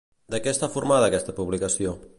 [0.35, 1.99] De què està formada aquesta publicació?